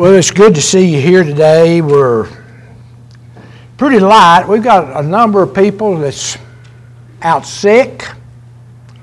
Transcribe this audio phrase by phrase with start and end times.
[0.00, 1.82] Well, it's good to see you here today.
[1.82, 2.26] We're
[3.76, 4.46] pretty light.
[4.48, 6.38] We've got a number of people that's
[7.20, 8.08] out sick,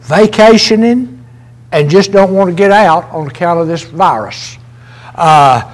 [0.02, 1.24] vacationing,
[1.72, 4.58] and just don't want to get out on account of this virus.
[5.14, 5.72] Uh,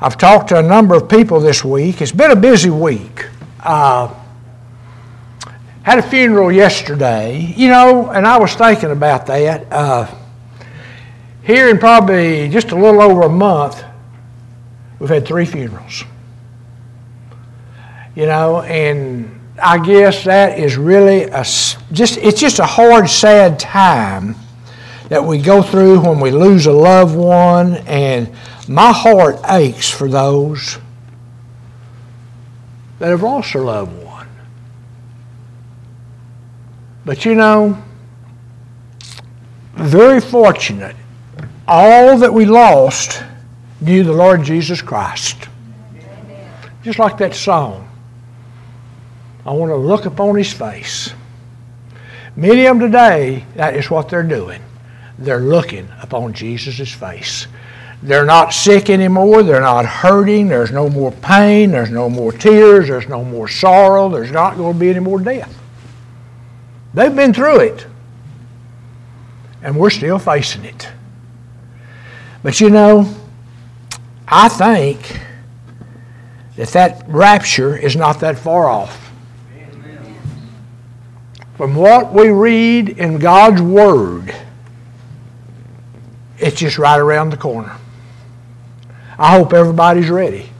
[0.00, 2.00] I've talked to a number of people this week.
[2.00, 3.26] It's been a busy week.
[3.60, 4.14] Uh,
[5.82, 9.70] had a funeral yesterday, you know, and I was thinking about that.
[9.70, 10.10] Uh,
[11.42, 13.84] here in probably just a little over a month,
[14.98, 16.04] we've had three funerals.
[18.14, 21.44] You know, and I guess that is really a
[21.92, 24.34] just it's just a hard, sad time
[25.08, 28.30] that we go through when we lose a loved one, and
[28.68, 30.78] my heart aches for those
[32.98, 34.28] that have lost their loved one.
[37.04, 37.82] But you know,
[39.74, 40.96] very fortunate,
[41.66, 43.22] all that we lost
[43.80, 45.48] knew the Lord Jesus Christ.
[46.82, 47.88] Just like that song.
[49.44, 51.12] I want to look upon his face.
[52.36, 54.62] Many of them today, that is what they're doing.
[55.18, 57.46] They're looking upon Jesus' face.
[58.02, 59.42] They're not sick anymore.
[59.42, 60.48] They're not hurting.
[60.48, 61.72] There's no more pain.
[61.72, 62.88] There's no more tears.
[62.88, 64.08] There's no more sorrow.
[64.08, 65.58] There's not going to be any more death.
[66.94, 67.86] They've been through it.
[69.62, 70.88] And we're still facing it.
[72.44, 73.12] But you know,
[74.30, 75.20] I think
[76.56, 79.10] that that rapture is not that far off.
[81.56, 84.34] From what we read in God's Word,
[86.38, 87.74] it's just right around the corner.
[89.18, 90.50] I hope everybody's ready.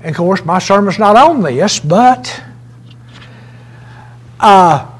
[0.00, 2.42] And of course, my sermon's not on this, but
[4.40, 4.90] uh,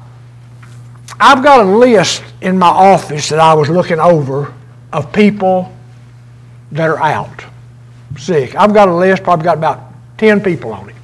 [1.19, 4.53] I've got a list in my office that I was looking over
[4.93, 5.73] of people
[6.71, 7.48] that are out
[8.19, 8.55] sick.
[8.55, 9.81] I've got a list, probably got about
[10.17, 10.95] 10 people on it.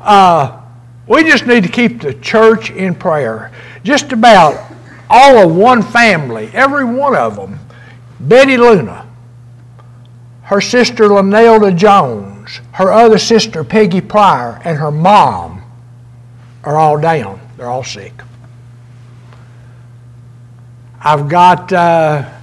[0.00, 0.60] Uh,
[1.06, 3.52] we just need to keep the church in prayer.
[3.82, 4.72] Just about
[5.10, 7.58] all of one family, every one of them,
[8.20, 9.06] Betty Luna,
[10.42, 15.62] her sister Lanelda Jones, her other sister Peggy Pryor, and her mom
[16.64, 17.40] are all down.
[17.56, 18.12] They're all sick.
[21.00, 22.33] I've got uh,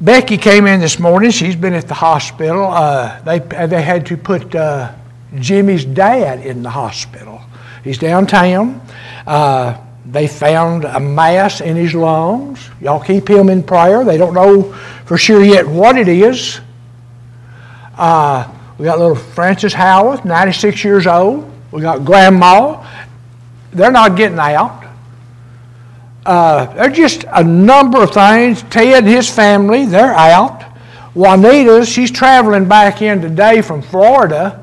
[0.00, 1.32] Becky came in this morning.
[1.32, 2.68] She's been at the hospital.
[2.68, 4.92] Uh, they, they had to put uh,
[5.34, 7.40] Jimmy's dad in the hospital.
[7.82, 8.80] He's downtown.
[9.26, 9.76] Uh,
[10.06, 12.70] they found a mass in his lungs.
[12.80, 14.04] Y'all keep him in prayer.
[14.04, 14.72] They don't know
[15.04, 16.60] for sure yet what it is.
[17.96, 18.48] Uh,
[18.78, 21.50] we got little Frances Howarth, 96 years old.
[21.72, 22.86] We got Grandma.
[23.72, 24.77] They're not getting out.
[26.28, 28.62] Uh, there's just a number of things.
[28.64, 30.62] Ted and his family, they're out.
[31.14, 34.62] Juanita, she's traveling back in today from Florida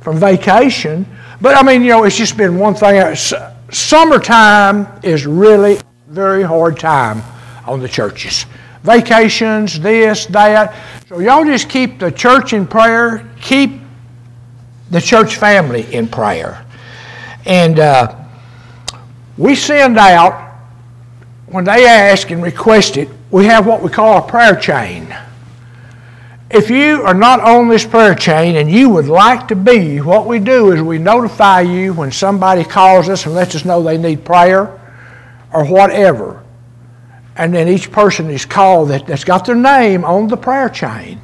[0.00, 1.06] from vacation.
[1.40, 3.14] But I mean, you know, it's just been one thing.
[3.70, 7.22] Summertime is really a very hard time
[7.68, 8.46] on the churches.
[8.82, 10.74] Vacations, this, that.
[11.08, 13.30] So y'all just keep the church in prayer.
[13.40, 13.80] Keep
[14.90, 16.64] the church family in prayer.
[17.46, 18.16] And uh,
[19.38, 20.49] we send out,
[21.50, 25.14] when they ask and request it, we have what we call a prayer chain.
[26.50, 30.26] If you are not on this prayer chain and you would like to be, what
[30.26, 33.98] we do is we notify you when somebody calls us and lets us know they
[33.98, 34.80] need prayer
[35.52, 36.42] or whatever.
[37.36, 41.20] And then each person is called that, that's got their name on the prayer chain.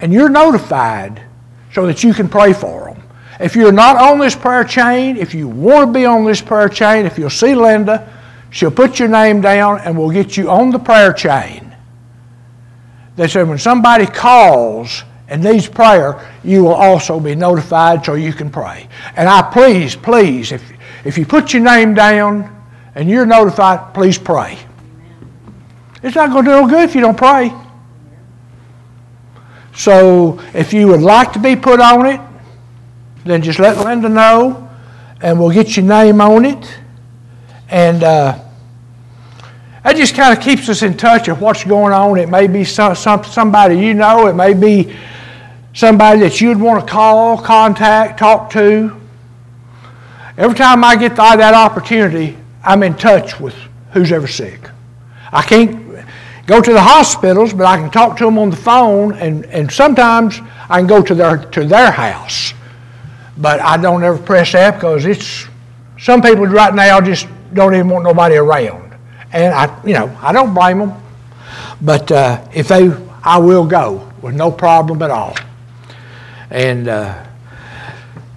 [0.00, 1.22] And you're notified
[1.72, 3.02] so that you can pray for them.
[3.40, 6.68] If you're not on this prayer chain, if you want to be on this prayer
[6.68, 8.11] chain, if you'll see Linda,
[8.52, 11.74] she'll put your name down and we'll get you on the prayer chain.
[13.16, 18.32] They said when somebody calls and needs prayer, you will also be notified so you
[18.32, 18.88] can pray.
[19.16, 20.62] And I please, please, if,
[21.04, 22.64] if you put your name down
[22.94, 24.58] and you're notified, please pray.
[26.02, 27.52] It's not going to do no good if you don't pray.
[29.74, 32.20] So if you would like to be put on it,
[33.24, 34.68] then just let Linda know
[35.20, 36.78] and we'll get your name on it.
[37.72, 38.38] And uh,
[39.82, 42.18] that just kind of keeps us in touch of what's going on.
[42.18, 44.94] It may be some, some, somebody you know, it may be
[45.72, 49.00] somebody that you'd want to call, contact, talk to.
[50.36, 53.54] Every time I get that opportunity, I'm in touch with
[53.92, 54.68] who's ever sick.
[55.32, 56.04] I can't
[56.44, 59.72] go to the hospitals, but I can talk to them on the phone, and, and
[59.72, 62.52] sometimes I can go to their, to their house.
[63.38, 65.46] But I don't ever press that because it's,
[65.98, 68.94] some people right now just don't even want nobody around.
[69.32, 70.92] And I, you know, I don't blame them.
[71.80, 75.36] But uh, if they, I will go with no problem at all.
[76.50, 77.26] And uh,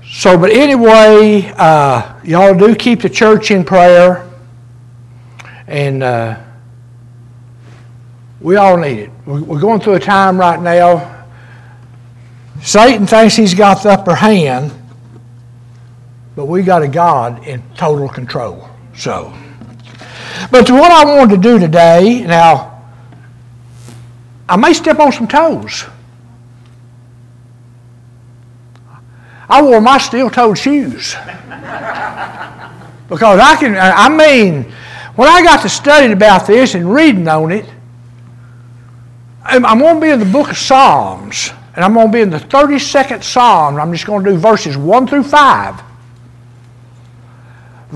[0.08, 4.30] so, but anyway, uh, y'all do keep the church in prayer.
[5.68, 6.40] And uh,
[8.40, 9.12] we all need it.
[9.26, 11.26] We're going through a time right now.
[12.62, 14.72] Satan thinks he's got the upper hand,
[16.36, 18.70] but we got a God in total control.
[18.98, 19.34] So,
[20.52, 22.84] but what I wanted to do today, now,
[24.48, 25.86] I may step on some toes.
[29.48, 31.16] I wore my steel-toed shoes
[33.10, 33.76] because I can.
[33.78, 34.72] I mean,
[35.16, 37.66] when I got to studying about this and reading on it,
[39.46, 42.22] um, I'm going to be in the book of Psalms, and I'm going to be
[42.22, 43.80] in the 32nd Psalm.
[43.80, 45.82] I'm just going to do verses 1 through 5.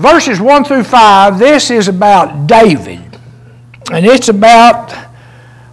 [0.00, 3.18] Verses 1 through 5, this is about David.
[3.92, 4.92] And it's about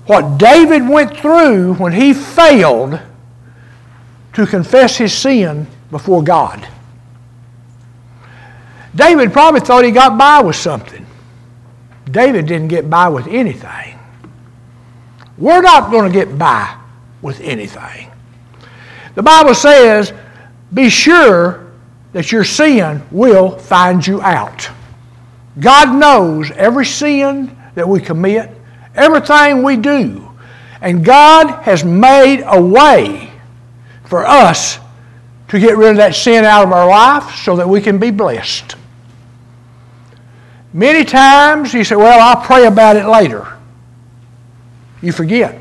[0.06, 3.00] what David went through when he failed
[4.34, 6.68] to confess his sin before God.
[8.94, 11.06] David probably thought he got by with something.
[12.12, 13.98] David didn't get by with anything.
[15.38, 16.78] We're not going to get by
[17.22, 18.12] with anything.
[19.16, 20.12] The Bible says,
[20.74, 21.67] be sure
[22.14, 24.70] that your sin will find you out.
[25.60, 28.50] God knows every sin that we commit,
[28.96, 30.24] everything we do.
[30.82, 33.32] And God has made a way
[34.06, 34.80] for us
[35.50, 38.12] to get rid of that sin out of our life so that we can be
[38.12, 38.76] blessed.
[40.74, 43.48] Many times you say, Well, I'll pray about it later.
[45.02, 45.58] You forget.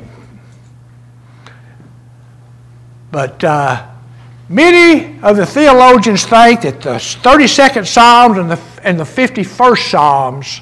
[3.11, 3.87] But uh,
[4.49, 10.61] many of the theologians think that the 32nd Psalms and the, and the 51st Psalms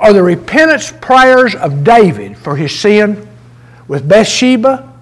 [0.00, 3.28] are the repentance prayers of David for his sin
[3.88, 4.92] with Bathsheba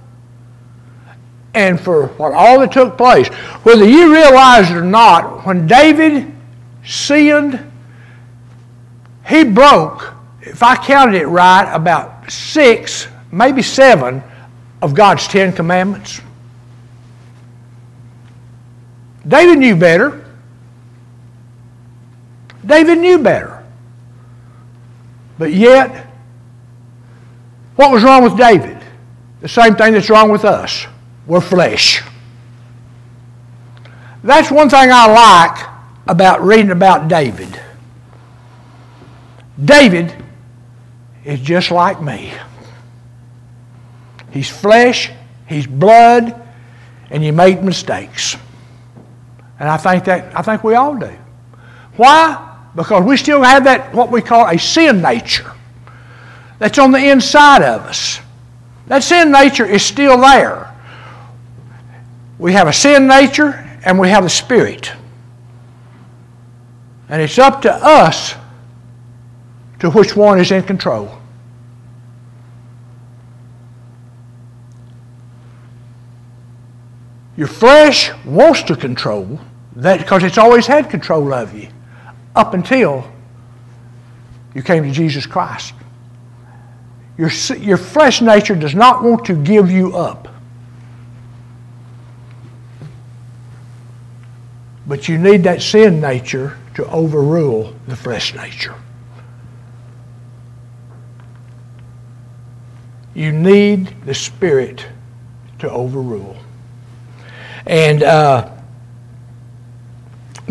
[1.55, 3.29] and for what all that took place.
[3.65, 6.33] Whether you realize it or not, when David
[6.85, 7.59] sinned,
[9.27, 10.13] he broke,
[10.43, 14.23] if I counted it right, about six, maybe seven
[14.83, 16.21] of God's Ten Commandments.
[19.27, 20.25] David knew better.
[22.65, 23.65] David knew better.
[25.39, 26.07] But yet,
[27.77, 28.79] what was wrong with David?
[29.41, 30.87] The same thing that's wrong with us.
[31.27, 32.03] We're flesh.
[34.23, 35.67] That's one thing I like
[36.07, 37.59] about reading about David.
[39.63, 40.15] David
[41.25, 42.33] is just like me.
[44.31, 45.11] He's flesh,
[45.49, 46.35] he's blood,
[47.11, 48.37] and you make mistakes.
[49.61, 51.15] And I think that I think we all do.
[51.97, 52.47] Why?
[52.75, 55.53] Because we still have that what we call a sin nature.
[56.59, 58.21] That's on the inside of us.
[58.87, 60.75] That sin nature is still there.
[62.39, 64.93] We have a sin nature and we have the spirit.
[67.11, 68.35] And it's up to us
[69.81, 71.19] to which one is in control.
[77.37, 79.41] Your flesh wants to control
[79.81, 81.69] because it's always had control of you
[82.37, 83.11] up until
[84.55, 85.75] you came to Jesus Christ.
[87.17, 90.29] Your, your flesh nature does not want to give you up.
[94.87, 98.75] But you need that sin nature to overrule the flesh nature.
[103.15, 104.87] You need the Spirit
[105.59, 106.37] to overrule.
[107.67, 108.51] And uh,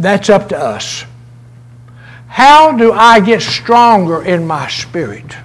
[0.01, 1.05] that's up to us.
[2.27, 5.35] How do I get stronger in my spirit?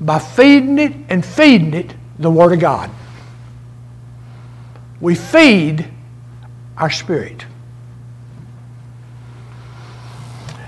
[0.00, 2.90] By feeding it and feeding it the Word of God.
[5.00, 5.86] We feed
[6.76, 7.44] our spirit.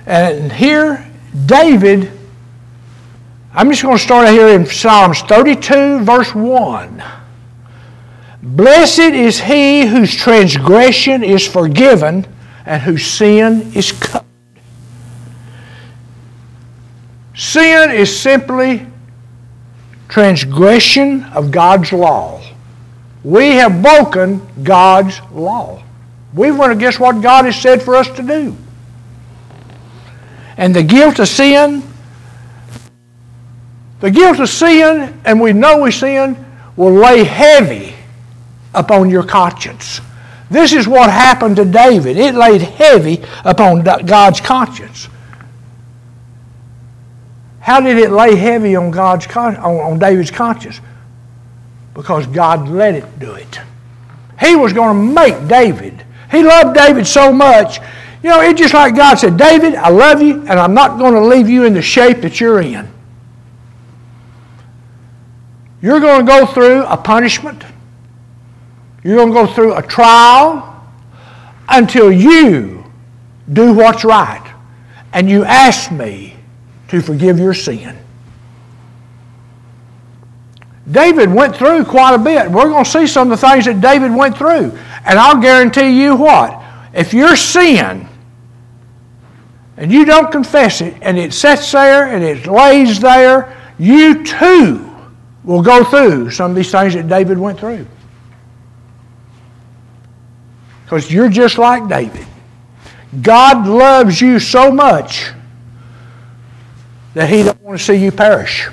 [0.06, 1.10] And here,
[1.46, 2.12] David
[3.58, 7.02] I'm just going to start out here in Psalms 32, verse 1.
[8.46, 12.24] Blessed is he whose transgression is forgiven
[12.64, 14.24] and whose sin is covered.
[17.34, 18.86] Sin is simply
[20.08, 22.40] transgression of God's law.
[23.24, 25.82] We have broken God's law.
[26.32, 28.56] We've went against what God has said for us to do.
[30.56, 31.82] And the guilt of sin
[33.98, 36.36] the guilt of sin, and we know we sin,
[36.76, 37.95] will lay heavy
[38.76, 40.00] upon your conscience.
[40.50, 42.16] This is what happened to David.
[42.16, 45.08] It laid heavy upon God's conscience.
[47.58, 50.80] How did it lay heavy on God's con- on, David's conscience?
[51.94, 53.58] Because God let it do it.
[54.38, 56.04] He was going to make David.
[56.30, 57.80] He loved David so much.
[58.22, 61.14] You know, it's just like God said, David, I love you, and I'm not going
[61.14, 62.88] to leave you in the shape that you're in.
[65.82, 67.64] You're going to go through a punishment.
[69.06, 70.84] You're going to go through a trial
[71.68, 72.84] until you
[73.52, 74.52] do what's right
[75.12, 76.34] and you ask me
[76.88, 77.96] to forgive your sin.
[80.90, 82.50] David went through quite a bit.
[82.50, 84.76] We're going to see some of the things that David went through.
[85.04, 86.60] And I'll guarantee you what?
[86.92, 88.08] If your sin
[89.76, 94.92] and you don't confess it and it sits there and it lays there, you too
[95.44, 97.86] will go through some of these things that David went through.
[100.86, 102.26] Because you're just like David.
[103.20, 105.32] God loves you so much
[107.14, 108.68] that he don't want to see you perish.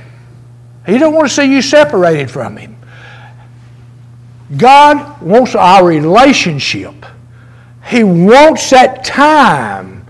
[0.85, 2.77] He don't want to see you separated from him.
[4.55, 6.93] God wants our relationship.
[7.87, 10.05] He wants that time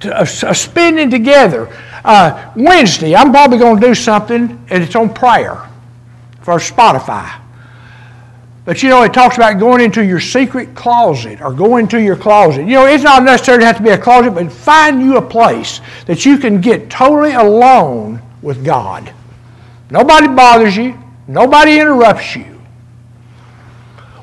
[0.00, 1.68] to, uh, spending together.
[2.04, 5.62] Uh, Wednesday, I'm probably going to do something, and it's on prayer
[6.40, 7.40] for Spotify.
[8.64, 12.16] But you know, it talks about going into your secret closet or going to your
[12.16, 12.62] closet.
[12.62, 15.80] You know, it's not necessarily have to be a closet, but find you a place
[16.06, 19.12] that you can get totally alone with God.
[19.90, 22.60] Nobody bothers you, nobody interrupts you.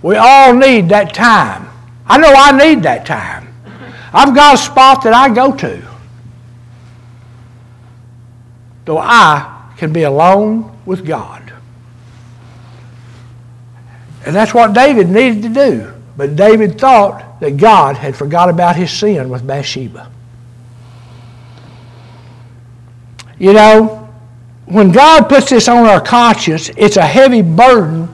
[0.01, 1.69] We all need that time.
[2.07, 3.53] I know I need that time.
[4.11, 5.87] I've got a spot that I go to.
[8.85, 11.40] Though I can be alone with God.
[14.25, 15.93] And that's what David needed to do.
[16.17, 20.11] But David thought that God had forgot about his sin with Bathsheba.
[23.39, 24.09] You know,
[24.65, 28.07] when God puts this on our conscience, it's a heavy burden.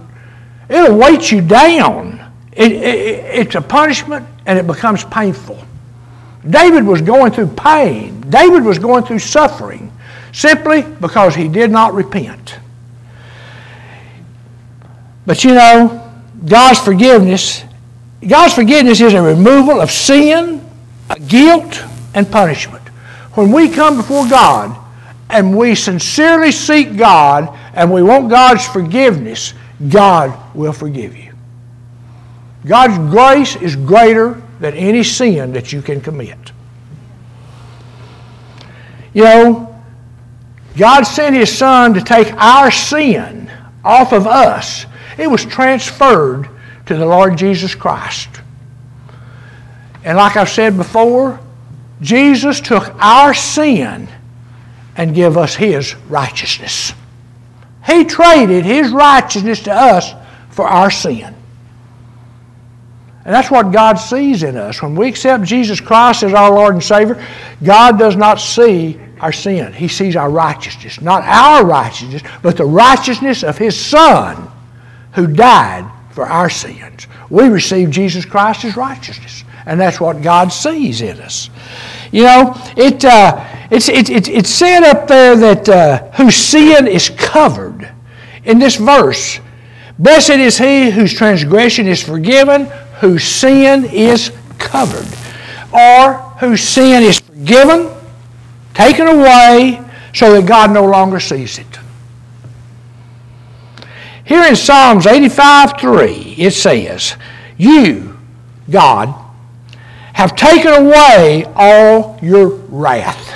[0.69, 2.31] It'll weight you down.
[2.53, 5.61] It, it, it's a punishment and it becomes painful.
[6.49, 8.21] David was going through pain.
[8.21, 9.91] David was going through suffering
[10.31, 12.57] simply because he did not repent.
[15.27, 16.09] But you know,
[16.47, 17.63] God's forgiveness,
[18.25, 20.65] God's forgiveness is a removal of sin,
[21.27, 21.83] guilt,
[22.15, 22.81] and punishment.
[23.33, 24.75] When we come before God
[25.29, 29.53] and we sincerely seek God and we want God's forgiveness,
[29.89, 31.33] God will forgive you.
[32.65, 36.53] God's grace is greater than any sin that you can commit.
[39.13, 39.81] You know,
[40.77, 43.51] God sent His Son to take our sin
[43.83, 44.85] off of us
[45.17, 46.49] it was transferred
[46.85, 48.29] to the Lord Jesus Christ.
[50.03, 51.39] And like I've said before,
[52.01, 54.07] Jesus took our sin
[54.95, 56.93] and gave us his righteousness.
[57.85, 60.13] He traded his righteousness to us
[60.49, 61.35] for our sin.
[63.25, 64.81] And that's what God sees in us.
[64.81, 67.21] When we accept Jesus Christ as our Lord and Savior,
[67.61, 69.73] God does not see our sin.
[69.73, 71.01] He sees our righteousness.
[71.01, 74.49] Not our righteousness, but the righteousness of His Son
[75.17, 77.07] who died for our sins.
[77.31, 79.43] We receive Jesus Christ as righteousness.
[79.65, 81.49] And that's what God sees in us.
[82.11, 86.85] You know, it, uh, it's, it, it, it's said up there that uh, whose sin
[86.85, 87.91] is covered.
[88.45, 89.39] In this verse,
[89.97, 92.67] blessed is he whose transgression is forgiven,
[92.99, 95.07] whose sin is covered.
[95.73, 97.89] Or whose sin is forgiven,
[98.75, 99.81] taken away,
[100.13, 101.79] so that God no longer sees it.
[104.27, 107.15] Here in Psalms 85 3, it says,
[107.57, 108.19] You,
[108.69, 109.15] God,
[110.11, 113.33] have taken away all your wrath.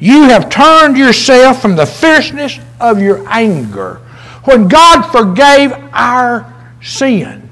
[0.00, 3.96] You have turned yourself from the fierceness of your anger.
[4.44, 6.50] When God forgave our
[6.82, 7.50] sin,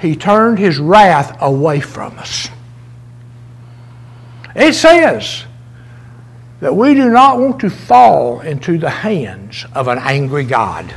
[0.00, 2.48] He turned His wrath away from us.
[4.56, 5.44] It says
[6.58, 10.92] that we do not want to fall into the hands of an angry God.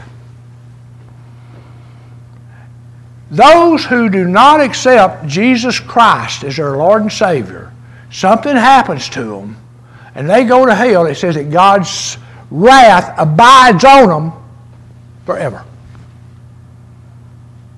[3.32, 7.74] Those who do not accept Jesus Christ as their Lord and Savior,
[8.12, 9.58] something happens to them
[10.16, 11.06] and they go to hell.
[11.06, 12.18] It says that God's
[12.50, 14.44] wrath abides on them
[15.26, 15.64] forever.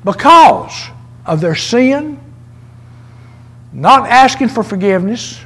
[0.03, 0.87] Because
[1.25, 2.19] of their sin,
[3.73, 5.41] not asking for forgiveness,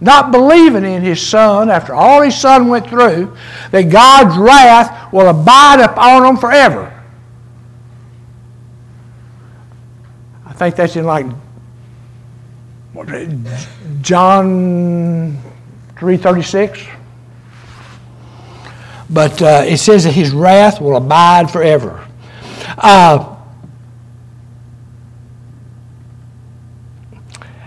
[0.00, 3.36] not believing in His Son after all His Son went through,
[3.70, 6.92] that God's wrath will abide upon them forever.
[10.56, 11.26] Think that's in like
[12.92, 13.08] what,
[14.00, 15.38] John
[15.96, 16.88] 3:36.
[19.10, 22.06] but uh, it says that his wrath will abide forever.
[22.78, 23.36] Uh,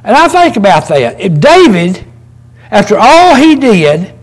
[0.04, 1.20] and I think about that.
[1.20, 2.06] If David,
[2.72, 4.14] after all he did,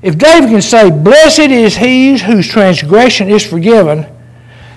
[0.00, 4.06] if David can say, Blessed is he whose transgression is forgiven,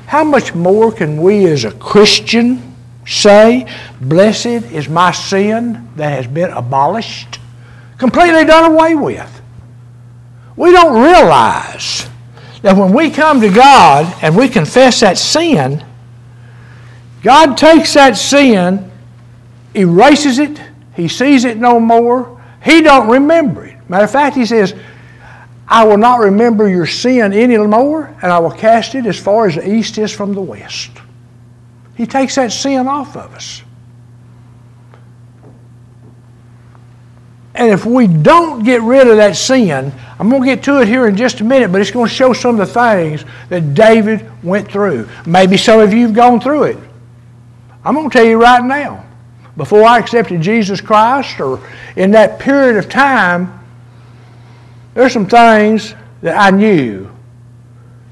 [0.07, 2.75] how much more can we as a Christian
[3.07, 3.67] say,
[4.01, 7.39] Blessed is my sin that has been abolished,
[7.97, 9.41] completely done away with?
[10.55, 12.07] We don't realize
[12.61, 15.83] that when we come to God and we confess that sin,
[17.21, 18.91] God takes that sin,
[19.73, 20.61] erases it,
[20.95, 23.77] He sees it no more, He don't remember it.
[23.89, 24.73] Matter of fact, He says,
[25.67, 29.47] I will not remember your sin any more, and I will cast it as far
[29.47, 30.91] as the east is from the west.
[31.95, 33.63] He takes that sin off of us.
[37.55, 40.89] And if we don't get rid of that sin, I'm going to get to it
[40.89, 43.73] here in just a minute, but it's going to show some of the things that
[43.73, 45.07] David went through.
[45.25, 46.77] Maybe some of you have gone through it.
[47.83, 49.05] I'm going to tell you right now.
[49.55, 53.64] Before I accepted Jesus Christ, or in that period of time,
[54.95, 57.11] there's some things that I knew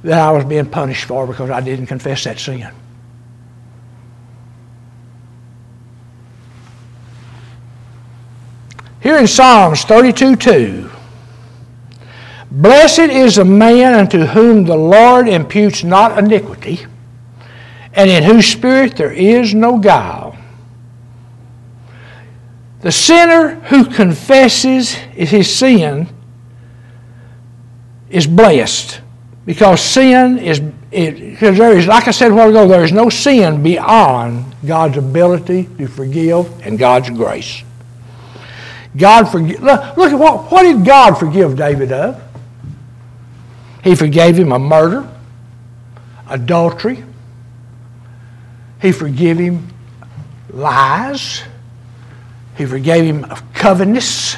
[0.03, 2.69] that I was being punished for because I didn't confess that sin.
[8.99, 10.89] Here in Psalms 32 2,
[12.51, 16.85] Blessed is the man unto whom the Lord imputes not iniquity,
[17.93, 20.37] and in whose spirit there is no guile.
[22.81, 26.09] The sinner who confesses his sin
[28.13, 29.01] is blessed
[29.45, 33.09] because sin is, because there is, like I said a while ago, there is no
[33.09, 37.63] sin beyond God's ability to forgive and God's grace.
[38.95, 39.61] God forgive.
[39.61, 42.21] Look, look at what, what did God forgive David of?
[43.83, 45.09] He forgave him a murder,
[46.29, 47.03] adultery.
[48.79, 49.67] He forgave him
[50.51, 51.41] lies.
[52.57, 54.37] He forgave him of covetousness.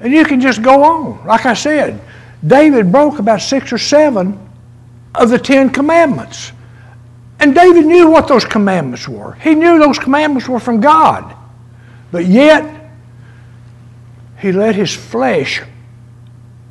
[0.00, 1.26] And you can just go on.
[1.26, 2.00] Like I said,
[2.46, 4.38] David broke about six or seven
[5.14, 6.52] of the Ten Commandments.
[7.38, 9.34] And David knew what those commandments were.
[9.34, 11.34] He knew those commandments were from God.
[12.12, 12.90] But yet,
[14.38, 15.62] he let his flesh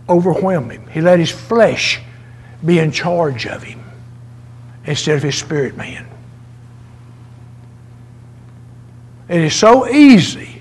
[0.07, 0.87] overwhelm him.
[0.87, 1.99] He let his flesh
[2.63, 3.83] be in charge of him
[4.85, 6.07] instead of his spirit man.
[9.27, 10.54] It is so easy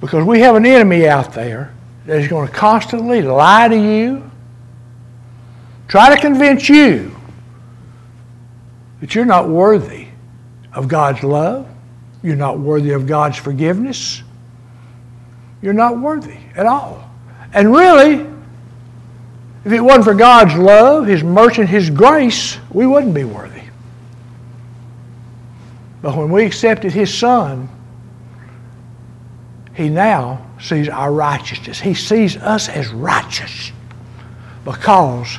[0.00, 1.72] because we have an enemy out there
[2.06, 4.30] that is going to constantly lie to you,
[5.88, 7.14] try to convince you
[9.00, 10.08] that you're not worthy
[10.72, 11.68] of God's love,
[12.22, 14.22] you're not worthy of God's forgiveness.
[15.62, 17.08] You're not worthy at all.
[17.52, 18.26] And really,
[19.64, 23.62] if it wasn't for God's love, His mercy, and His grace, we wouldn't be worthy.
[26.02, 27.68] But when we accepted His Son,
[29.76, 31.78] He now sees our righteousness.
[31.78, 33.72] He sees us as righteous
[34.64, 35.38] because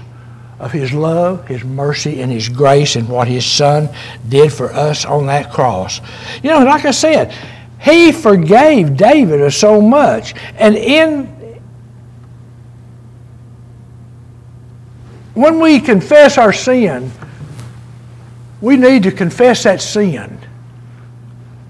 [0.60, 3.90] of His love, His mercy, and His grace, and what His Son
[4.30, 6.02] did for us on that cross.
[6.44, 7.36] You know, like I said,
[7.82, 10.36] He forgave David of so much.
[10.56, 11.36] And in
[15.34, 17.12] when we confess our sin,
[18.62, 20.40] we need to confess that sin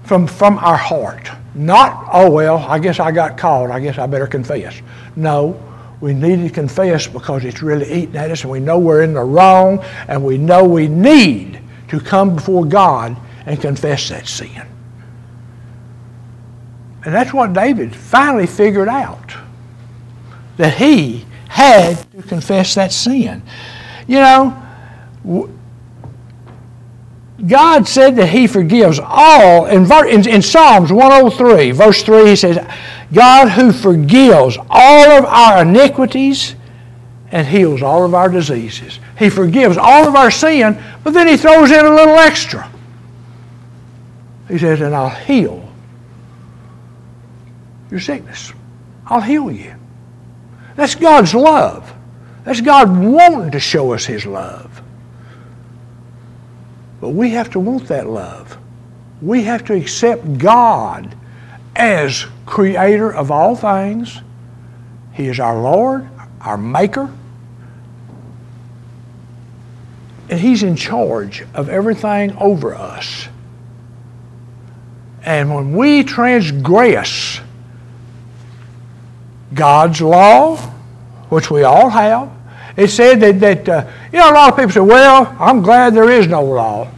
[0.04, 1.30] from, from our heart.
[1.58, 3.72] Not, oh, well, I guess I got caught.
[3.72, 4.80] I guess I better confess.
[5.16, 5.60] No,
[6.00, 9.12] we need to confess because it's really eating at us and we know we're in
[9.12, 14.62] the wrong and we know we need to come before God and confess that sin.
[17.04, 19.34] And that's what David finally figured out
[20.58, 23.42] that he had to confess that sin.
[24.06, 25.48] You know,
[27.46, 29.66] God said that He forgives all.
[29.66, 32.58] In, in, in, Psalms 103, verse 3, He says,
[33.12, 36.56] God who forgives all of our iniquities
[37.30, 38.98] and heals all of our diseases.
[39.18, 42.68] He forgives all of our sin, but then He throws in a little extra.
[44.48, 45.68] He says, and I'll heal
[47.90, 48.52] your sickness.
[49.06, 49.74] I'll heal you.
[50.74, 51.92] That's God's love.
[52.44, 54.67] That's God wanting to show us His love.
[57.00, 58.58] But we have to want that love.
[59.20, 61.14] We have to accept God
[61.76, 64.20] as creator of all things.
[65.12, 66.08] He is our Lord,
[66.40, 67.12] our Maker.
[70.28, 73.28] And He's in charge of everything over us.
[75.24, 77.40] And when we transgress
[79.54, 80.56] God's law,
[81.28, 82.30] which we all have.
[82.78, 85.94] It said that, that uh, you know, a lot of people say, well, I'm glad
[85.94, 86.88] there is no law.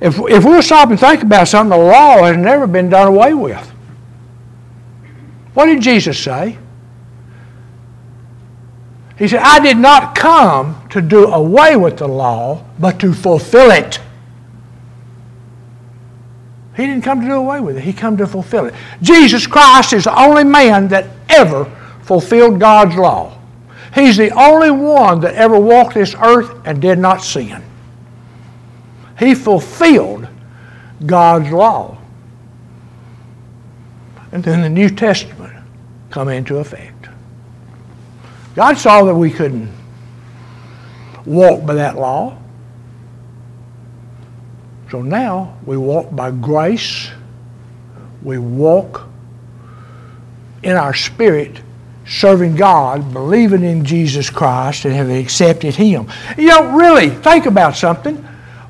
[0.00, 3.32] If, if we'll stop and think about something, the law has never been done away
[3.32, 3.70] with.
[5.54, 6.58] What did Jesus say?
[9.16, 13.70] He said, I did not come to do away with the law, but to fulfill
[13.70, 14.00] it.
[16.74, 17.82] He didn't come to do away with it.
[17.82, 18.74] He came to fulfill it.
[19.00, 21.66] Jesus Christ is the only man that ever
[22.02, 23.33] fulfilled God's law.
[23.94, 27.62] He's the only one that ever walked this earth and did not sin.
[29.18, 30.26] He fulfilled
[31.06, 31.98] God's law.
[34.32, 35.52] And then the New Testament
[36.10, 37.08] come into effect.
[38.56, 39.70] God saw that we couldn't
[41.24, 42.36] walk by that law.
[44.90, 47.10] So now we walk by grace.
[48.22, 49.08] We walk
[50.62, 51.60] in our spirit,
[52.06, 56.08] serving God, believing in Jesus Christ, and have accepted Him.
[56.36, 58.16] You know, really, think about something.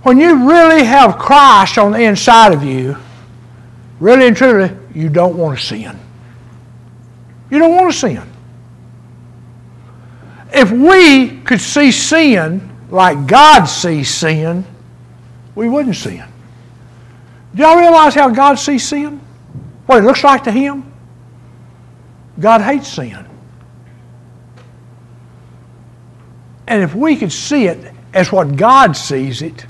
[0.02, 2.96] When you really have Christ on the inside of you,
[4.00, 5.98] really and truly, you don't want to sin.
[7.50, 8.22] You don't want to sin.
[10.52, 14.64] If we could see sin like God sees sin,
[15.54, 16.24] we wouldn't sin.
[17.54, 19.20] Do y'all realize how God sees sin?
[19.86, 20.93] What it looks like to Him?
[22.38, 23.26] God hates sin.
[26.66, 29.66] And if we could see it as what God sees it,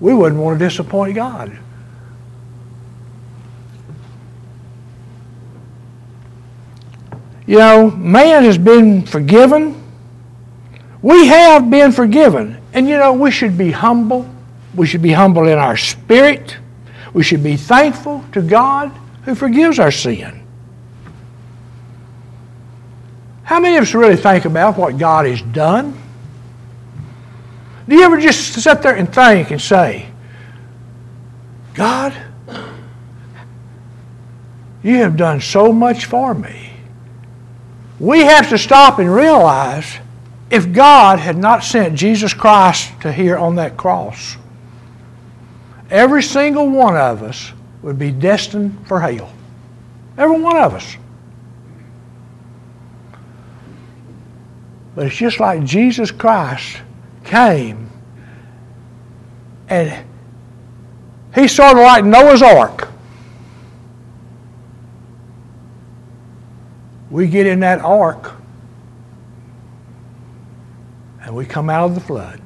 [0.00, 1.56] we wouldn't want to disappoint God.
[7.46, 9.82] You know, man has been forgiven.
[11.02, 12.60] We have been forgiven.
[12.72, 14.28] And you know, we should be humble.
[14.74, 16.56] We should be humble in our spirit.
[17.12, 18.92] We should be thankful to God
[19.24, 20.39] who forgives our sin.
[23.50, 26.00] How many of us really think about what God has done?
[27.88, 30.06] Do you ever just sit there and think and say,
[31.74, 32.14] God,
[34.84, 36.70] you have done so much for me.
[37.98, 39.98] We have to stop and realize
[40.48, 44.36] if God had not sent Jesus Christ to here on that cross,
[45.90, 47.50] every single one of us
[47.82, 49.32] would be destined for hell.
[50.16, 50.96] Every one of us.
[54.94, 56.78] But it's just like Jesus Christ
[57.24, 57.90] came
[59.68, 60.04] and
[61.34, 62.88] he's sort of like Noah's Ark.
[67.10, 68.34] We get in that ark
[71.22, 72.40] and we come out of the flood,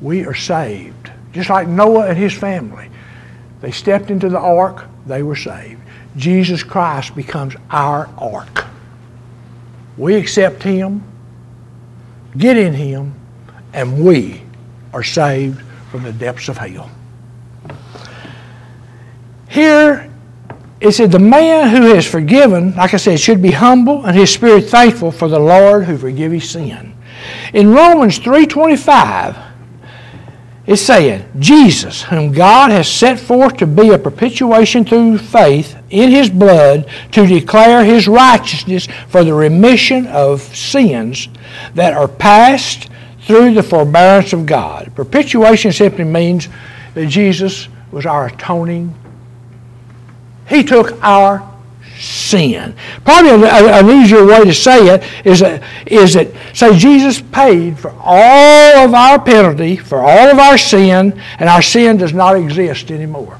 [0.00, 1.10] we are saved.
[1.32, 2.88] Just like Noah and his family.
[3.60, 5.80] They stepped into the ark, they were saved.
[6.16, 8.66] Jesus Christ becomes our ark.
[9.98, 11.02] We accept him,
[12.36, 13.14] get in him,
[13.72, 14.42] and we
[14.92, 16.90] are saved from the depths of hell.
[19.48, 20.08] Here
[20.80, 24.32] it said, The man who has forgiven, like I said, should be humble and his
[24.32, 26.94] spirit thankful for the Lord who forgive his sin.
[27.52, 29.47] In Romans 3.25,
[30.68, 36.10] it's saying, Jesus, whom God has set forth to be a propitiation through faith in
[36.10, 41.28] his blood to declare his righteousness for the remission of sins
[41.74, 42.90] that are past
[43.22, 44.92] through the forbearance of God.
[44.94, 46.48] Propitiation simply means
[46.94, 48.94] that Jesus was our atoning
[50.48, 51.47] he took our
[51.98, 52.74] sin.
[53.04, 57.90] Probably an easier way to say it is that, is that say Jesus paid for
[57.98, 62.90] all of our penalty, for all of our sin, and our sin does not exist
[62.90, 63.38] anymore.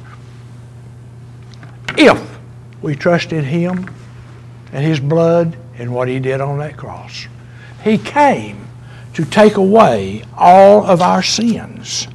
[1.96, 2.38] If
[2.82, 3.94] we trust in Him
[4.72, 7.26] and His blood and what He did on that cross.
[7.82, 8.66] He came
[9.14, 12.06] to take away all of our sins.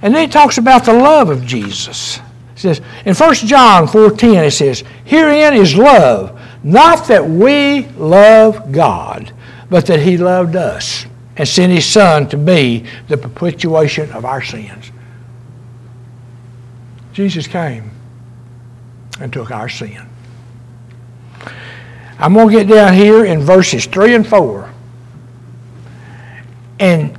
[0.00, 2.20] And then it talks about the love of Jesus.
[2.58, 6.32] It says in 1 John 4:10 it says, "Herein is love,
[6.64, 9.30] not that we love God,
[9.70, 14.42] but that he loved us and sent his son to be the propitiation of our
[14.42, 14.90] sins."
[17.12, 17.92] Jesus came
[19.20, 20.02] and took our sin.
[22.18, 24.68] I'm going to get down here in verses 3 and 4.
[26.80, 27.16] And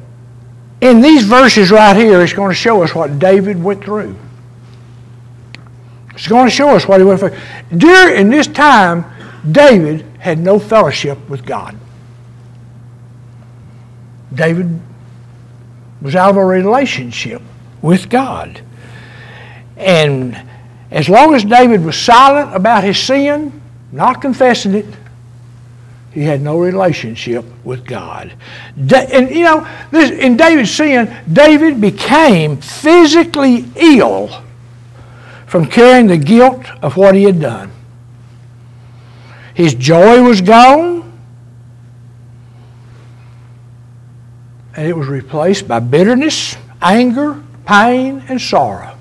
[0.82, 4.18] in these verses right here, it's going to show us what David went through.
[6.20, 7.34] It's going to show us what he went through.
[7.78, 9.06] During this time,
[9.50, 11.78] David had no fellowship with God.
[14.36, 14.82] David
[16.02, 17.42] was out of a relationship
[17.82, 18.62] with God.
[19.78, 20.38] And
[20.92, 23.62] as long as David was silent about his sin,
[23.94, 24.88] not confessing it,
[26.12, 28.34] he had no relationship with God.
[28.76, 34.44] and you know, this, in David's sin, David became physically ill
[35.50, 37.72] from carrying the guilt of what he had done.
[39.56, 41.12] His joy was gone,
[44.76, 48.96] and it was replaced by bitterness, anger, pain, and sorrow.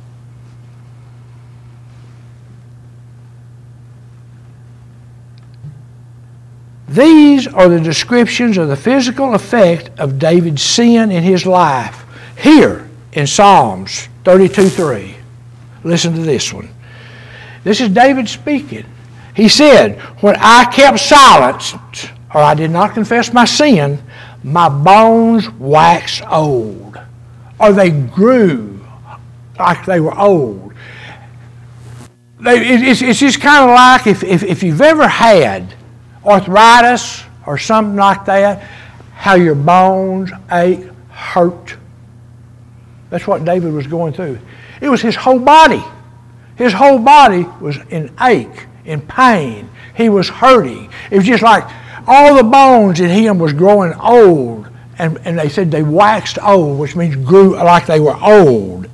[6.88, 12.06] These are the descriptions of the physical effect of David's sin in his life.
[12.38, 15.17] Here in Psalms 32 3.
[15.88, 16.68] Listen to this one.
[17.64, 18.84] This is David speaking.
[19.34, 21.72] He said, When I kept silence,
[22.34, 23.98] or I did not confess my sin,
[24.44, 27.00] my bones waxed old,
[27.58, 28.86] or they grew
[29.58, 30.74] like they were old.
[32.38, 35.74] They, it's, it's just kind of like if, if, if you've ever had
[36.22, 38.62] arthritis or something like that,
[39.14, 41.77] how your bones ache, hurt.
[43.10, 44.38] That's what David was going through.
[44.80, 45.82] It was his whole body.
[46.56, 49.70] His whole body was in ache, in pain.
[49.96, 50.90] He was hurting.
[51.10, 51.64] It was just like
[52.06, 54.68] all the bones in him was growing old.
[54.98, 58.88] And, and they said they waxed old, which means grew like they were old.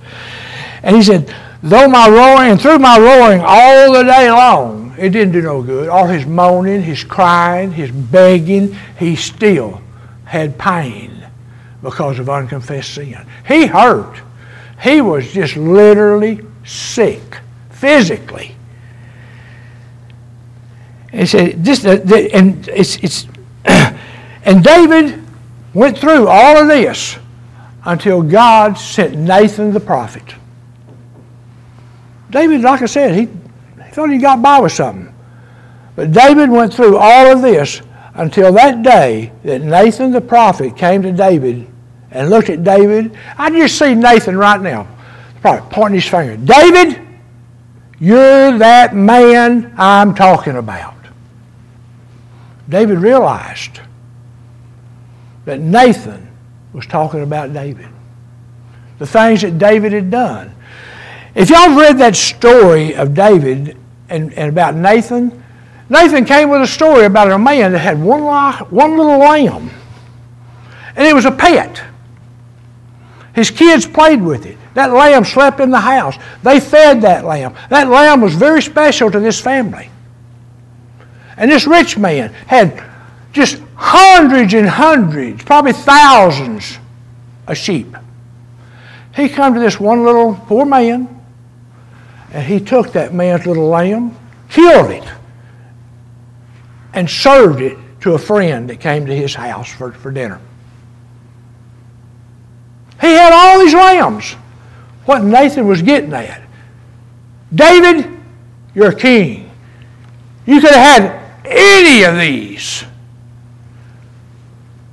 [0.82, 5.10] And he said, though my roaring, and through my roaring all the day long, it
[5.10, 5.88] didn't do no good.
[5.88, 9.80] All his moaning, his crying, his begging, he still
[10.24, 11.13] had pain
[11.84, 13.24] because of unconfessed sin.
[13.46, 14.20] He hurt.
[14.82, 17.38] He was just literally sick,
[17.70, 18.56] physically.
[21.12, 23.28] And he said, this, and it's, it's
[23.64, 25.22] and David
[25.74, 27.18] went through all of this
[27.84, 30.34] until God sent Nathan the prophet.
[32.30, 33.28] David, like I said, he
[33.92, 35.14] thought he got by with something.
[35.94, 37.82] But David went through all of this
[38.14, 41.68] until that day that Nathan the prophet came to David
[42.14, 43.16] and looked at David.
[43.36, 44.86] I just see Nathan right now,
[45.40, 46.36] probably pointing his finger.
[46.36, 47.06] David,
[47.98, 50.94] you're that man I'm talking about.
[52.68, 53.80] David realized
[55.44, 56.28] that Nathan
[56.72, 57.88] was talking about David.
[58.98, 60.54] The things that David had done.
[61.34, 63.76] If y'all read that story of David
[64.08, 65.42] and, and about Nathan,
[65.88, 68.22] Nathan came with a story about a man that had one,
[68.70, 69.70] one little lamb,
[70.96, 71.82] and it was a pet.
[73.34, 74.56] His kids played with it.
[74.74, 76.16] That lamb slept in the house.
[76.42, 77.54] They fed that lamb.
[77.68, 79.90] That lamb was very special to this family.
[81.36, 82.82] And this rich man had
[83.32, 86.78] just hundreds and hundreds, probably thousands
[87.48, 87.96] of sheep.
[89.16, 91.08] He come to this one little poor man,
[92.32, 94.16] and he took that man's little lamb,
[94.48, 95.04] killed it,
[96.92, 100.40] and served it to a friend that came to his house for, for dinner.
[103.00, 104.32] He had all these lambs.
[105.04, 106.42] What Nathan was getting at.
[107.54, 108.10] David,
[108.74, 109.50] you're a king.
[110.46, 112.84] You could have had any of these.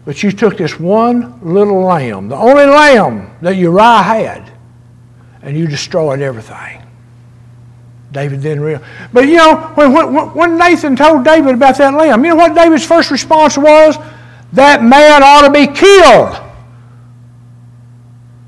[0.06, 4.52] But you took this one little lamb, the only lamb that Uriah had,
[5.42, 6.82] and you destroyed everything.
[8.12, 8.86] David didn't realize.
[9.14, 12.56] But you know, when, when, when Nathan told David about that lamb, you know what
[12.56, 13.96] David's first response was?
[14.54, 16.51] That man ought to be killed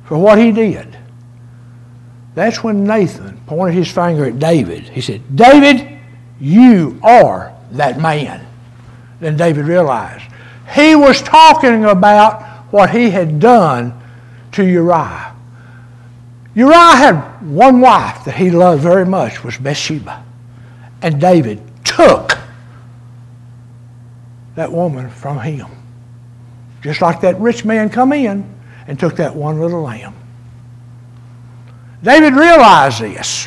[0.06, 0.98] for what he did.
[2.36, 4.84] That's when Nathan pointed his finger at David.
[4.84, 6.00] He said, David,
[6.40, 8.46] you are that man.
[9.20, 10.24] Then David realized
[10.74, 14.00] he was talking about what he had done
[14.54, 15.36] to Uriah.
[16.56, 20.24] Uriah had one wife that he loved very much was Bathsheba.
[21.02, 22.38] And David took
[24.56, 25.68] that woman from him.
[26.82, 28.53] Just like that rich man come in
[28.88, 30.14] and took that one little lamb.
[32.04, 33.46] David realized this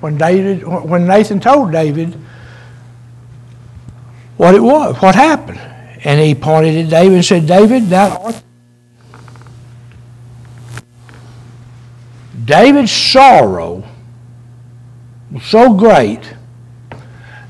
[0.00, 2.18] when David when Nathan told David
[4.36, 5.60] what it was, what happened.
[6.04, 8.42] And he pointed at David and said, David, thou art
[12.44, 13.84] David's sorrow
[15.30, 16.34] was so great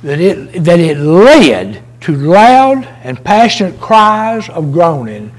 [0.02, 5.32] that it, that it led to loud and passionate cries of groaning,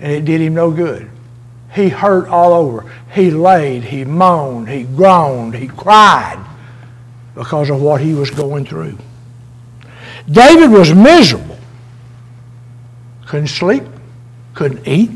[0.00, 1.08] and it did him no good.
[1.74, 2.90] He hurt all over.
[3.12, 6.44] He laid, he moaned, he groaned, he cried
[7.34, 8.98] because of what he was going through.
[10.30, 11.58] David was miserable.
[13.26, 13.84] Couldn't sleep,
[14.54, 15.10] couldn't eat,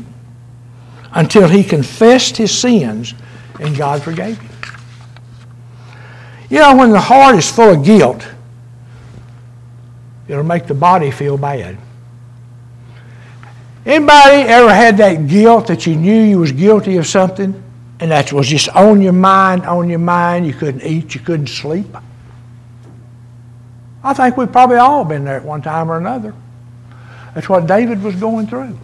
[1.11, 3.13] until he confessed his sins
[3.59, 4.51] and God forgave him.
[6.49, 8.27] You know, when the heart is full of guilt,
[10.27, 11.77] it'll make the body feel bad.
[13.87, 17.63] Anybody ever had that guilt that you knew you was guilty of something
[18.01, 21.47] and that was just on your mind, on your mind, you couldn't eat, you couldn't
[21.47, 21.87] sleep?
[24.03, 26.33] I think we've probably all been there at one time or another.
[27.33, 28.77] That's what David was going through.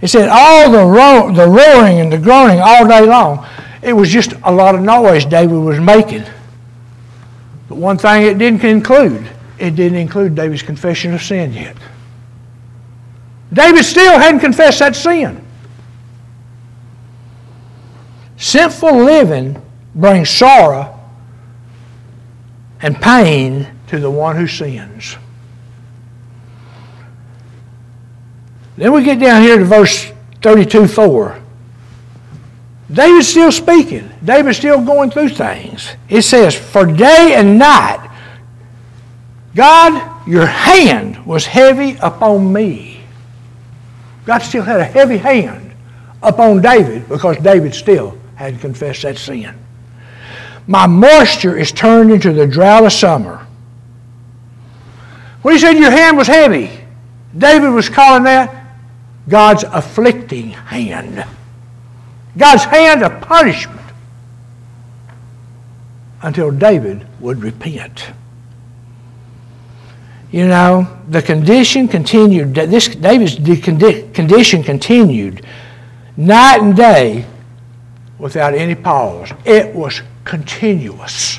[0.00, 3.46] He said all the, ro- the roaring and the groaning all day long,
[3.82, 6.24] it was just a lot of noise David was making.
[7.68, 9.28] But one thing it didn't include,
[9.58, 11.76] it didn't include David's confession of sin yet.
[13.52, 15.44] David still hadn't confessed that sin.
[18.36, 19.62] Sinful living
[19.94, 20.98] brings sorrow
[22.80, 25.16] and pain to the one who sins.
[28.76, 30.10] Then we get down here to verse
[30.42, 31.40] 32 4.
[32.92, 34.10] David's still speaking.
[34.22, 35.90] David's still going through things.
[36.08, 38.10] It says, For day and night,
[39.54, 42.93] God, your hand was heavy upon me.
[44.24, 45.74] God still had a heavy hand
[46.22, 49.54] upon David because David still had confessed that sin.
[50.66, 53.46] My moisture is turned into the drought of summer.
[55.42, 56.70] When he said your hand was heavy,
[57.36, 58.64] David was calling that
[59.28, 61.24] God's afflicting hand.
[62.36, 63.80] God's hand of punishment
[66.22, 68.06] until David would repent.
[70.34, 72.56] You know, the condition continued.
[72.56, 75.46] This David's condition continued
[76.16, 77.24] night and day
[78.18, 79.30] without any pause.
[79.44, 81.38] It was continuous.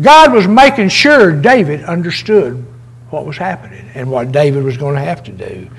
[0.00, 2.66] God was making sure David understood
[3.10, 5.70] what was happening and what David was going to have to do.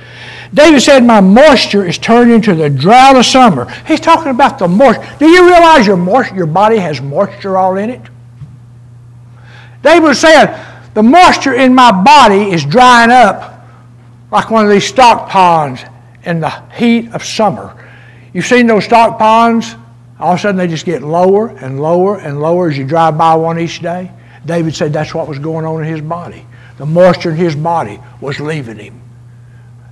[0.54, 3.69] David said, My moisture is turned into the drought of summer.
[3.86, 5.06] He's talking about the moisture.
[5.19, 8.02] Do you realize your, moisture, your body has moisture all in it?
[9.82, 10.48] David was saying,
[10.93, 13.65] the moisture in my body is drying up
[14.32, 15.82] like one of these stock ponds
[16.23, 17.75] in the heat of summer.
[18.34, 19.75] You've seen those stock ponds?
[20.19, 23.17] All of a sudden they just get lower and lower and lower as you drive
[23.17, 24.12] by one each day.
[24.45, 26.45] David said that's what was going on in his body.
[26.77, 29.01] The moisture in his body was leaving him.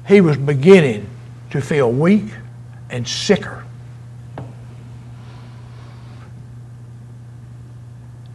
[0.07, 1.07] He was beginning
[1.51, 2.25] to feel weak
[2.89, 3.61] and sicker.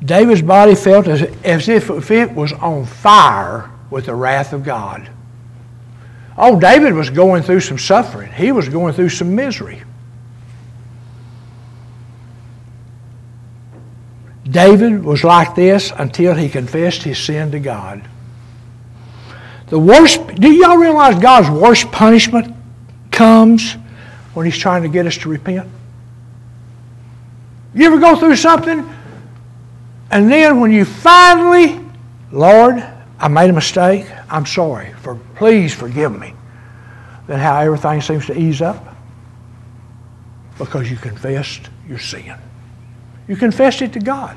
[0.06, 5.10] David's body felt as, as if it was on fire with the wrath of God.
[6.38, 8.30] Oh, David was going through some suffering.
[8.32, 9.82] He was going through some misery.
[14.44, 18.08] David was like this until he confessed his sin to God.
[19.66, 22.54] The worst, do y'all realize God's worst punishment
[23.10, 23.72] comes
[24.34, 25.68] when he's trying to get us to repent?
[27.74, 28.88] You ever go through something
[30.10, 31.80] and then when you finally,
[32.30, 32.84] Lord,
[33.18, 36.34] I made a mistake, I'm sorry, for please forgive me.
[37.26, 38.94] Then how everything seems to ease up?
[40.58, 42.34] Because you confessed your sin.
[43.26, 44.36] You confessed it to God.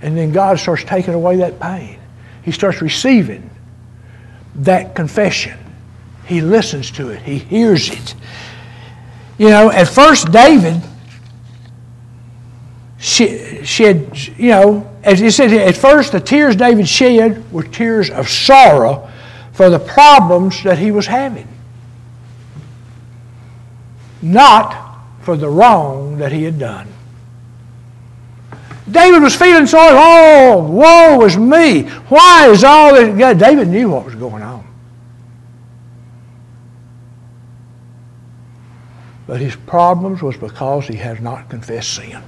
[0.00, 1.98] And then God starts taking away that pain.
[2.42, 3.50] He starts receiving
[4.56, 5.58] that confession.
[6.26, 7.22] He listens to it.
[7.22, 8.14] He hears it.
[9.38, 10.80] You know, at first David
[13.04, 18.28] shed, you know, as it says, at first the tears David shed were tears of
[18.28, 19.10] sorrow
[19.52, 21.46] for the problems that he was having,
[24.22, 26.88] not for the wrong that he had done.
[28.90, 29.96] David was feeling sorry.
[29.98, 31.82] Oh, woe is me.
[32.08, 33.18] Why is all this?
[33.18, 34.66] God, David knew what was going on.
[39.26, 42.22] But his problems was because he has not confessed sin.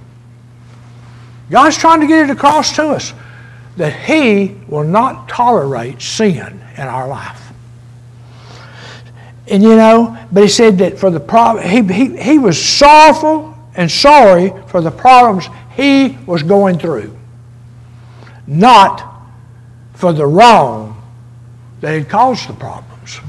[1.51, 3.13] God's trying to get it across to us
[3.77, 7.43] that He will not tolerate sin in our life.
[9.49, 13.57] And you know, but He said that for the problem, he, he, he was sorrowful
[13.77, 17.17] and sorry for the problems he was going through,
[18.47, 19.23] not
[19.95, 20.95] for the wrong
[21.81, 23.21] that had caused the problems.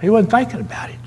[0.00, 0.99] He wasn't thinking about it.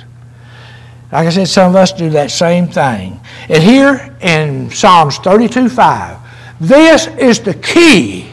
[1.14, 3.20] Like I said, some of us do that same thing.
[3.48, 6.18] And here in Psalms 32 5,
[6.60, 8.32] this is the key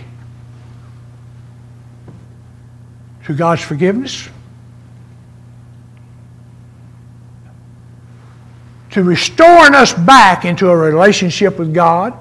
[3.27, 4.31] to God's forgiveness,
[8.93, 12.15] to restoring us back into a relationship with God,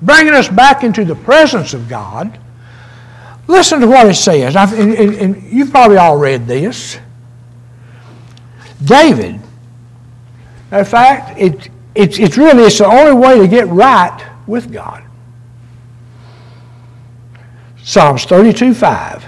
[0.00, 2.38] bringing us back into the presence of God.
[3.48, 4.56] Listen to what it says.
[4.56, 6.98] And, and, and you've probably all read this.
[8.82, 9.41] David
[10.72, 15.04] in fact, it, it's, it's really it's the only way to get right with God.
[17.82, 19.24] Psalms 32 5.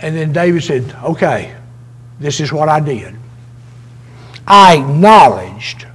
[0.00, 1.54] And then David said, Okay,
[2.18, 3.14] this is what I did.
[4.46, 5.86] I acknowledged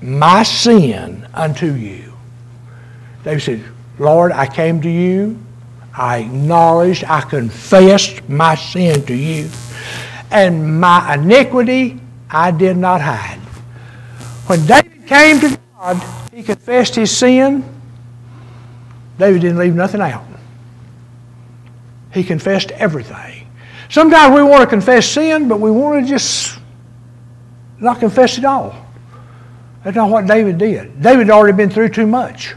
[0.00, 2.14] my sin unto you.
[3.24, 3.64] David said,
[3.98, 5.38] Lord, I came to you.
[5.92, 9.50] I acknowledged, I confessed my sin to you.
[10.30, 12.00] And my iniquity
[12.30, 13.40] I did not hide.
[14.50, 16.02] When David came to God,
[16.34, 17.62] he confessed his sin.
[19.16, 20.24] David didn't leave nothing out.
[22.12, 23.46] He confessed everything.
[23.90, 26.58] Sometimes we want to confess sin, but we want to just
[27.78, 28.74] not confess it all.
[29.84, 31.00] That's not what David did.
[31.00, 32.56] David had already been through too much.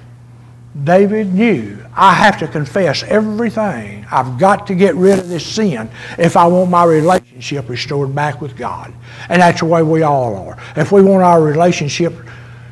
[0.82, 4.08] David knew I have to confess everything.
[4.10, 8.42] I've got to get rid of this sin if I want my relationship restored back
[8.42, 8.92] with God.
[9.30, 10.58] And that's the way we all are.
[10.76, 12.14] If we want our relationship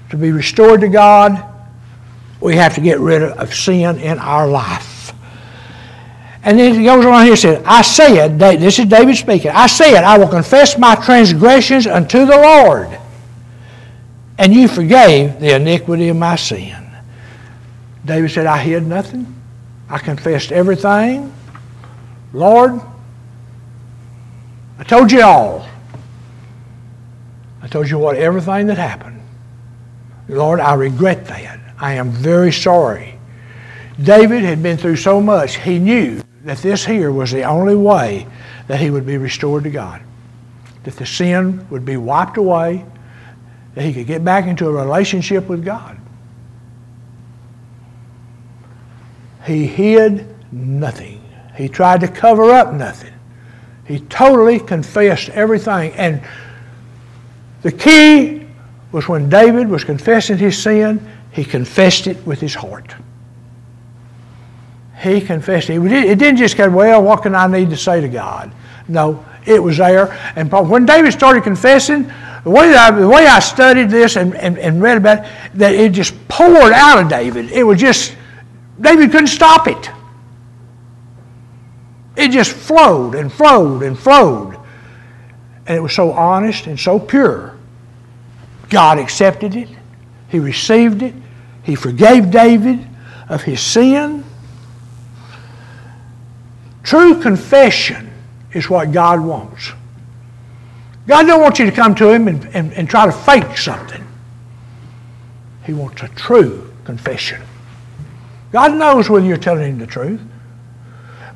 [0.10, 1.46] to be restored to God,
[2.40, 5.14] we have to get rid of sin in our life.
[6.44, 9.68] And then he goes on here and says, I said, this is David speaking, I
[9.68, 12.98] said, I will confess my transgressions unto the Lord,
[14.40, 16.81] and you forgave the iniquity of my sin.
[18.06, 19.34] David said, I hid nothing.
[19.90, 21.34] I confessed everything.
[22.34, 22.80] Lord,
[24.80, 25.68] I told you all.
[27.62, 29.22] I told you what everything that happened.
[30.28, 31.60] Lord, I regret that.
[31.78, 33.16] I am very sorry.
[34.02, 38.26] David had been through so much, he knew that this here was the only way
[38.68, 40.02] that he would be restored to God.
[40.84, 42.86] That the sin would be wiped away,
[43.76, 46.01] that he could get back into a relationship with God.
[49.46, 51.24] He hid nothing.
[51.56, 53.14] He tried to cover up nothing.
[53.86, 55.92] He totally confessed everything.
[55.94, 56.22] And
[57.62, 58.48] the key
[58.92, 62.96] was when David was confessing his sin, he confessed it with his heart.
[65.02, 65.82] He confessed it.
[65.82, 68.54] It didn't just go, well, what can I need to say to God?
[68.88, 70.12] No, it was there.
[70.36, 72.12] And when David started confessing,
[72.44, 75.74] the way I, the way I studied this and, and, and read about it, that
[75.74, 77.52] it just poured out of David.
[77.52, 78.16] It was just
[78.82, 79.90] David couldn't stop it.
[82.16, 84.58] It just flowed and flowed and flowed.
[85.68, 87.56] And it was so honest and so pure.
[88.70, 89.70] God accepted it.
[90.30, 91.14] He received it.
[91.64, 92.86] He forgave David
[93.30, 94.26] of his sin.
[96.84, 98.12] True confession
[98.54, 99.72] is what God wants.
[101.08, 104.06] God don't want you to come to Him and, and, and try to fake something.
[105.66, 107.42] He wants a true confession.
[108.52, 110.22] God knows whether you're telling him the truth.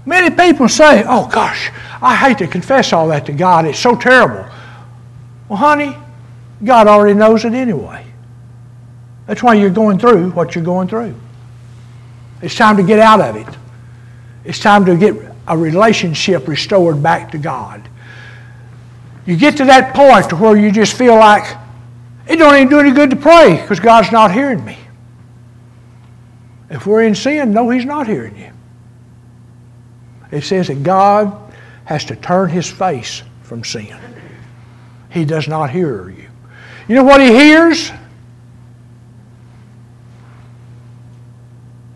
[0.06, 3.66] Many people say, oh gosh, I hate to confess all that to God.
[3.66, 4.46] It's so terrible.
[5.50, 5.96] Well, honey,
[6.64, 8.06] God already knows it anyway.
[9.28, 11.16] That's why you're going through what you're going through.
[12.42, 13.48] It's time to get out of it.
[14.44, 15.16] It's time to get
[15.48, 17.88] a relationship restored back to God.
[19.26, 21.58] You get to that point to where you just feel like
[22.28, 24.78] it don't even do any good to pray because God's not hearing me.
[26.70, 28.52] If we're in sin, no, He's not hearing you.
[30.32, 31.54] It says that God
[31.86, 33.96] has to turn His face from sin.
[35.10, 36.28] He does not hear you.
[36.88, 37.92] You know what He hears?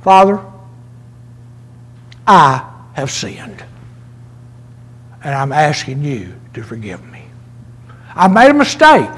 [0.02, 0.44] Father,
[2.26, 3.64] I have sinned.
[5.24, 7.24] And I'm asking you to forgive me.
[8.16, 9.10] I made a mistake.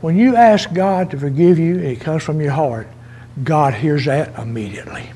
[0.00, 2.88] When you ask God to forgive you it comes from your heart,
[3.44, 5.10] God hears that immediately.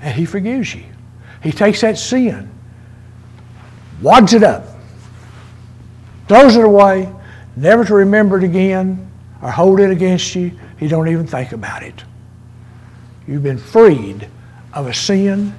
[0.00, 0.84] And He forgives you.
[1.42, 2.50] He takes that sin,
[4.02, 4.66] wads it up,
[6.28, 7.12] throws it away,
[7.56, 9.10] never to remember it again
[9.42, 10.52] or hold it against you.
[10.78, 12.04] He don't even think about it.
[13.26, 14.28] You've been freed
[14.72, 15.54] of a sin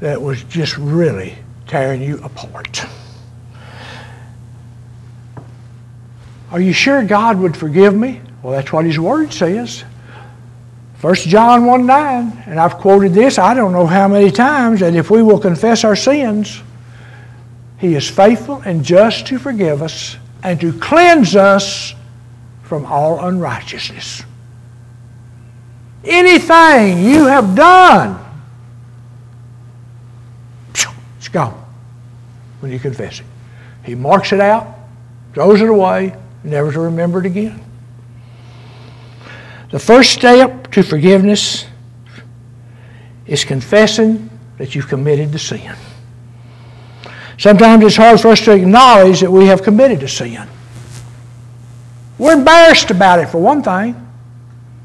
[0.00, 1.36] that was just really
[1.66, 2.84] tearing you apart.
[6.54, 8.20] Are you sure God would forgive me?
[8.40, 9.82] Well, that's what His Word says.
[11.00, 14.94] 1 John 1 9, and I've quoted this I don't know how many times, that
[14.94, 16.62] if we will confess our sins,
[17.78, 21.92] He is faithful and just to forgive us and to cleanse us
[22.62, 24.22] from all unrighteousness.
[26.04, 28.24] Anything you have done,
[31.18, 31.64] it's gone
[32.60, 33.26] when you confess it.
[33.82, 34.72] He marks it out,
[35.32, 37.60] throws it away, never to remember it again.
[39.70, 41.66] The first step to forgiveness
[43.26, 45.74] is confessing that you've committed the sin.
[47.38, 50.46] Sometimes it's hard for us to acknowledge that we have committed a sin.
[52.18, 54.00] We're embarrassed about it, for one thing.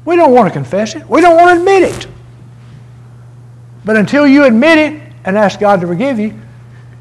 [0.04, 1.08] We don't want to confess it.
[1.08, 2.08] We don't want to admit it.
[3.84, 6.38] But until you admit it and ask God to forgive you,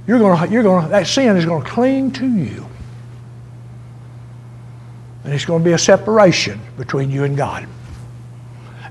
[0.05, 2.67] you're going to, you're going to, that sin is going to cling to you.
[5.23, 7.67] And it's going to be a separation between you and God.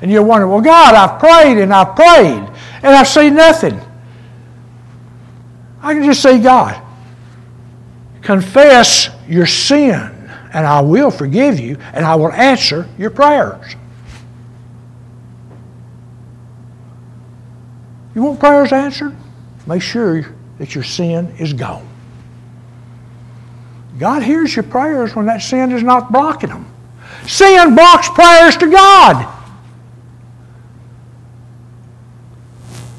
[0.00, 2.48] And you're wondering, well, God, I've prayed and I've prayed
[2.82, 3.80] and I've seen nothing.
[5.82, 6.80] I can just say, God,
[8.22, 9.94] confess your sin
[10.52, 13.74] and I will forgive you and I will answer your prayers.
[18.14, 19.14] You want prayers answered?
[19.66, 21.87] Make sure that your sin is gone.
[23.98, 26.66] God hears your prayers when that sin is not blocking them.
[27.26, 29.34] Sin blocks prayers to God.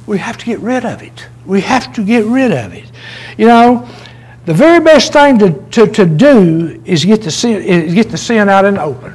[0.06, 1.28] We have to get rid of it.
[1.46, 2.92] We have to get rid of it.
[3.38, 3.88] You know,
[4.46, 8.18] the very best thing to, to, to do is get the sin, is get the
[8.18, 9.14] sin out in the open.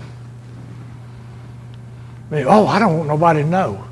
[2.31, 3.85] I mean, oh, I don't want nobody to know.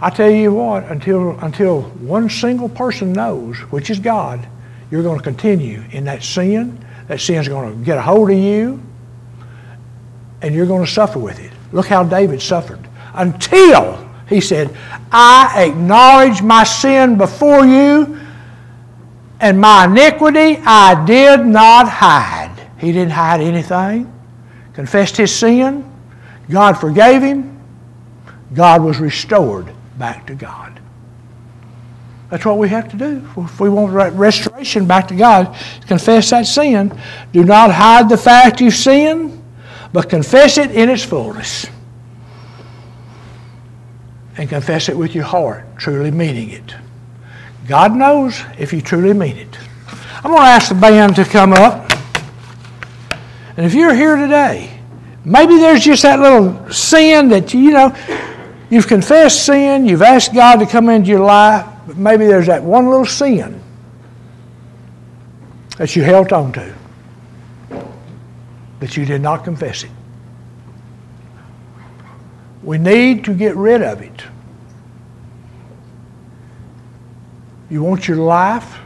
[0.00, 4.46] I tell you what, until, until one single person knows, which is God,
[4.90, 6.83] you're going to continue in that sin.
[7.08, 8.82] That sin's going to get a hold of you,
[10.42, 11.52] and you're going to suffer with it.
[11.72, 12.80] Look how David suffered.
[13.14, 14.74] Until he said,
[15.12, 18.18] I acknowledge my sin before you,
[19.40, 22.68] and my iniquity I did not hide.
[22.78, 24.10] He didn't hide anything.
[24.72, 25.90] Confessed his sin.
[26.50, 27.60] God forgave him.
[28.52, 30.80] God was restored back to God.
[32.30, 33.28] That's what we have to do.
[33.36, 35.56] If we want restoration back to God,
[35.86, 36.98] confess that sin.
[37.32, 39.42] Do not hide the fact you've sinned,
[39.92, 41.66] but confess it in its fullness.
[44.36, 46.74] And confess it with your heart, truly meaning it.
[47.68, 49.58] God knows if you truly mean it.
[50.16, 51.90] I'm going to ask the band to come up.
[53.56, 54.80] And if you're here today,
[55.24, 57.94] maybe there's just that little sin that, you know,
[58.74, 62.62] You've confessed sin, you've asked God to come into your life, but maybe there's that
[62.62, 63.60] one little sin
[65.76, 66.74] that you held on to,
[68.80, 69.90] that you did not confess it.
[72.62, 74.24] We need to get rid of it.
[77.68, 78.78] You want your life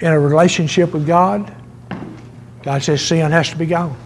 [0.00, 1.54] in a relationship with God?
[2.62, 3.96] God says sin has to be gone.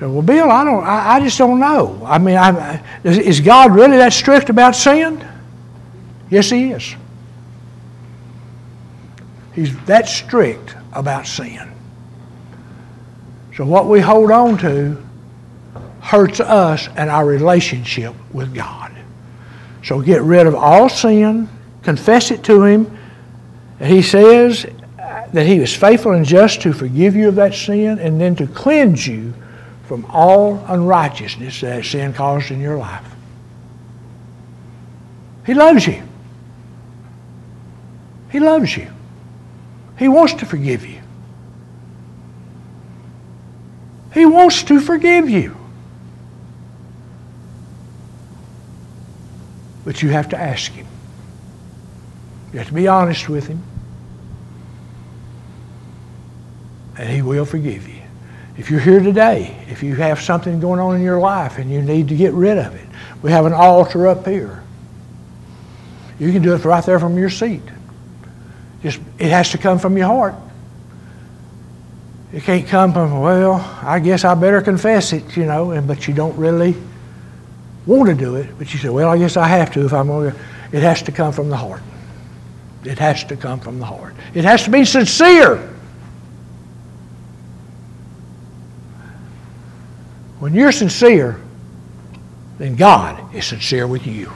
[0.00, 0.82] Well, Bill, I don't.
[0.82, 2.00] I, I just don't know.
[2.06, 5.26] I mean, I, is God really that strict about sin?
[6.30, 6.94] Yes, He is.
[9.52, 11.70] He's that strict about sin.
[13.54, 14.96] So what we hold on to
[16.00, 18.90] hurts us and our relationship with God.
[19.84, 21.46] So get rid of all sin,
[21.82, 22.98] confess it to Him.
[23.80, 24.64] And He says
[24.96, 28.46] that He is faithful and just to forgive you of that sin and then to
[28.46, 29.34] cleanse you
[29.90, 33.04] from all unrighteousness that sin caused in your life.
[35.44, 36.00] He loves you.
[38.30, 38.88] He loves you.
[39.98, 41.00] He wants to forgive you.
[44.14, 45.56] He wants to forgive you.
[49.84, 50.86] But you have to ask Him.
[52.52, 53.60] You have to be honest with Him.
[56.96, 57.99] And He will forgive you.
[58.60, 61.80] If you're here today, if you have something going on in your life and you
[61.80, 62.86] need to get rid of it,
[63.22, 64.62] we have an altar up here.
[66.18, 67.62] You can do it right there from your seat.
[68.82, 70.34] Just it has to come from your heart.
[72.34, 76.06] It can't come from, well, I guess I better confess it, you know, and but
[76.06, 76.76] you don't really
[77.86, 80.08] want to do it, but you say, well, I guess I have to if I'm
[80.08, 80.38] going to.
[80.70, 81.80] It has to come from the heart.
[82.84, 84.14] It has to come from the heart.
[84.34, 85.66] It has to be sincere.
[90.40, 91.38] When you're sincere,
[92.58, 94.32] then God is sincere with you.